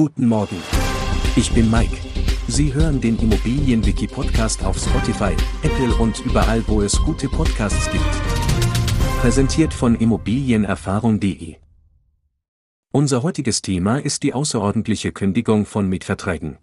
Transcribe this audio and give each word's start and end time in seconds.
Guten 0.00 0.28
Morgen. 0.28 0.56
Ich 1.36 1.52
bin 1.52 1.70
Mike. 1.70 1.94
Sie 2.48 2.72
hören 2.72 3.02
den 3.02 3.18
Immobilienwiki-Podcast 3.18 4.64
auf 4.64 4.78
Spotify, 4.78 5.36
Apple 5.62 5.94
und 5.96 6.24
überall, 6.24 6.66
wo 6.68 6.80
es 6.80 6.98
gute 7.02 7.28
Podcasts 7.28 7.90
gibt. 7.92 8.02
Präsentiert 9.20 9.74
von 9.74 9.94
Immobilienerfahrung.de. 9.94 11.56
Unser 12.90 13.22
heutiges 13.22 13.60
Thema 13.60 13.98
ist 13.98 14.22
die 14.22 14.32
außerordentliche 14.32 15.12
Kündigung 15.12 15.66
von 15.66 15.86
Mietverträgen. 15.86 16.56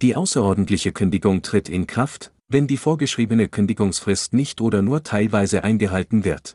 Die 0.00 0.16
außerordentliche 0.16 0.92
Kündigung 0.92 1.42
tritt 1.42 1.68
in 1.68 1.86
Kraft, 1.86 2.32
wenn 2.48 2.66
die 2.66 2.78
vorgeschriebene 2.78 3.48
Kündigungsfrist 3.48 4.32
nicht 4.32 4.62
oder 4.62 4.80
nur 4.80 5.02
teilweise 5.02 5.64
eingehalten 5.64 6.24
wird. 6.24 6.54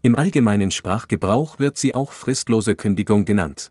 Im 0.00 0.16
allgemeinen 0.16 0.70
Sprachgebrauch 0.70 1.58
wird 1.58 1.76
sie 1.76 1.94
auch 1.94 2.12
fristlose 2.12 2.74
Kündigung 2.74 3.26
genannt. 3.26 3.70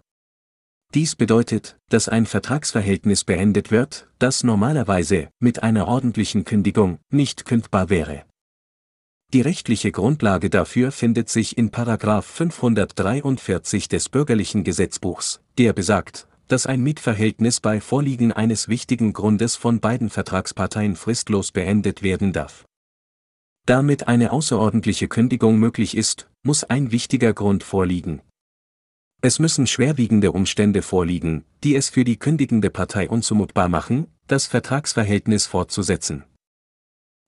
Dies 0.94 1.16
bedeutet, 1.16 1.78
dass 1.90 2.08
ein 2.08 2.26
Vertragsverhältnis 2.26 3.24
beendet 3.24 3.72
wird, 3.72 4.08
das 4.20 4.44
normalerweise 4.44 5.30
mit 5.40 5.62
einer 5.62 5.88
ordentlichen 5.88 6.46
Kündigung 6.46 7.00
nicht 7.10 7.46
kündbar 7.46 7.90
wäre. 7.90 8.24
Die 9.34 9.42
rechtliche 9.42 9.92
Grundlage 9.92 10.50
dafür 10.50 10.94
findet 10.94 11.28
sich 11.28 11.58
in 11.58 11.70
Paragraf 11.70 12.26
543 12.26 13.90
des 13.90 14.08
Bürgerlichen 14.08 14.64
Gesetzbuchs, 14.64 15.42
der 15.58 15.74
besagt, 15.74 16.28
dass 16.48 16.66
ein 16.66 16.82
Mietverhältnis 16.82 17.60
bei 17.60 17.82
Vorliegen 17.82 18.32
eines 18.32 18.70
wichtigen 18.70 19.12
Grundes 19.12 19.58
von 19.58 19.82
beiden 19.82 20.10
Vertragsparteien 20.10 20.96
fristlos 20.96 21.52
beendet 21.52 22.04
werden 22.04 22.32
darf. 22.32 22.64
Damit 23.66 24.08
eine 24.08 24.32
außerordentliche 24.32 25.10
Kündigung 25.10 25.60
möglich 25.60 25.98
ist, 25.98 26.30
muss 26.44 26.64
ein 26.64 26.92
wichtiger 26.92 27.34
Grund 27.34 27.66
vorliegen. 27.66 28.22
Es 29.22 29.40
müssen 29.40 29.66
schwerwiegende 29.66 30.32
Umstände 30.32 30.82
vorliegen, 30.82 31.44
die 31.64 31.76
es 31.76 31.90
für 31.90 32.04
die 32.04 32.18
kündigende 32.18 32.70
Partei 32.70 33.10
unzumutbar 33.10 33.68
machen, 33.68 34.08
das 34.28 34.46
Vertragsverhältnis 34.46 35.48
fortzusetzen. 35.48 36.24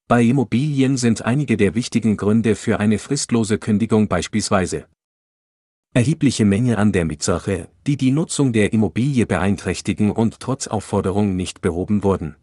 Bei 0.08 0.24
Immobilien 0.24 0.98
sind 0.98 1.24
einige 1.24 1.58
der 1.58 1.76
wichtigen 1.76 2.18
Gründe 2.18 2.56
für 2.56 2.80
eine 2.80 3.00
fristlose 3.00 3.58
Kündigung 3.58 4.08
beispielsweise 4.08 4.88
erhebliche 5.94 6.46
Menge 6.46 6.78
an 6.78 6.92
der 6.92 7.06
Mietsache, 7.06 7.68
die 7.88 7.98
die 7.98 8.12
Nutzung 8.12 8.54
der 8.54 8.74
Immobilie 8.74 9.26
beeinträchtigen 9.26 10.12
und 10.12 10.40
trotz 10.40 10.68
Aufforderung 10.68 11.36
nicht 11.36 11.62
behoben 11.62 12.04
wurden. 12.04 12.36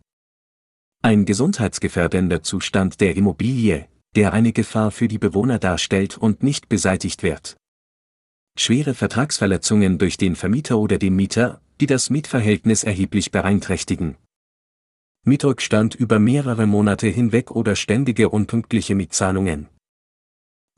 Ein 1.03 1.25
gesundheitsgefährdender 1.25 2.43
Zustand 2.43 3.01
der 3.01 3.17
Immobilie, 3.17 3.89
der 4.17 4.33
eine 4.33 4.53
Gefahr 4.53 4.91
für 4.91 5.07
die 5.07 5.19
Bewohner 5.19 5.61
darstellt 5.61 6.19
und 6.19 6.43
nicht 6.43 6.69
beseitigt 6.69 7.23
wird. 7.23 7.57
Schwere 8.59 8.95
Vertragsverletzungen 8.95 9.99
durch 9.99 10.17
den 10.17 10.35
Vermieter 10.35 10.79
oder 10.79 10.99
den 10.99 11.15
Mieter, 11.15 11.61
die 11.81 11.87
das 11.87 12.09
Mietverhältnis 12.09 12.85
erheblich 12.85 13.31
beeinträchtigen. 13.31 14.17
Mietrückstand 15.25 15.95
über 15.95 16.19
mehrere 16.19 16.67
Monate 16.67 17.09
hinweg 17.09 17.51
oder 17.51 17.77
ständige 17.77 18.31
unpünktliche 18.31 18.95
Mietzahlungen. 18.95 19.69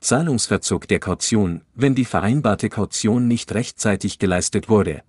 Zahlungsverzug 0.01 0.87
der 0.87 0.99
Kaution, 0.99 1.61
wenn 1.73 1.95
die 1.95 2.05
vereinbarte 2.05 2.69
Kaution 2.69 3.27
nicht 3.27 3.53
rechtzeitig 3.53 4.19
geleistet 4.19 4.67
wurde. 4.69 5.03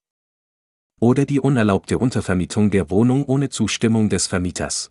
Oder 1.00 1.24
die 1.24 1.40
unerlaubte 1.40 1.98
Untervermietung 1.98 2.70
der 2.70 2.90
Wohnung 2.90 3.24
ohne 3.24 3.48
Zustimmung 3.48 4.10
des 4.10 4.27
Vermieters. 4.27 4.90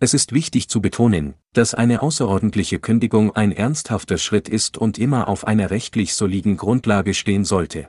Es 0.00 0.14
ist 0.14 0.32
wichtig 0.32 0.68
zu 0.68 0.80
betonen, 0.80 1.34
dass 1.54 1.74
eine 1.74 2.02
außerordentliche 2.02 2.78
Kündigung 2.78 3.34
ein 3.34 3.50
ernsthafter 3.50 4.16
Schritt 4.16 4.48
ist 4.48 4.78
und 4.78 4.96
immer 4.96 5.26
auf 5.26 5.44
einer 5.44 5.70
rechtlich 5.72 6.14
soliden 6.14 6.56
Grundlage 6.56 7.14
stehen 7.14 7.44
sollte. 7.44 7.88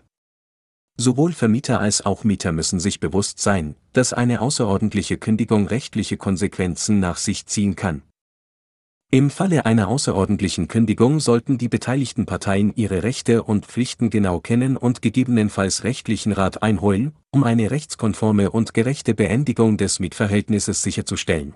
Sowohl 0.98 1.34
Vermieter 1.34 1.80
als 1.80 2.04
auch 2.06 2.24
Mieter 2.24 2.52
müssen 2.52 2.80
sich 2.80 3.00
bewusst 3.00 3.40
sein, 3.40 3.76
dass 3.94 4.12
eine 4.12 4.42
außerordentliche 4.42 5.18
Kündigung 5.18 5.68
rechtliche 5.68 6.18
Konsequenzen 6.18 7.00
nach 7.00 7.18
sich 7.18 7.46
ziehen 7.46 7.76
kann. 7.76 8.02
Im 9.12 9.30
Falle 9.30 9.66
einer 9.66 9.88
außerordentlichen 9.88 10.68
Kündigung 10.68 11.20
sollten 11.20 11.58
die 11.58 11.70
beteiligten 11.70 12.26
Parteien 12.26 12.74
ihre 12.76 13.04
Rechte 13.04 13.44
und 13.44 13.66
Pflichten 13.68 14.10
genau 14.10 14.40
kennen 14.40 14.78
und 14.78 15.02
gegebenenfalls 15.04 15.84
rechtlichen 15.84 16.32
Rat 16.32 16.64
einholen, 16.64 17.14
um 17.32 17.44
eine 17.44 17.72
rechtskonforme 17.72 18.52
und 18.52 18.74
gerechte 18.74 19.14
Beendigung 19.14 19.78
des 19.78 20.00
Mietverhältnisses 20.00 20.82
sicherzustellen. 20.82 21.56